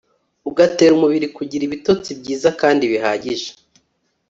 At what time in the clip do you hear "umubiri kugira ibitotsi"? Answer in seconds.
0.95-2.09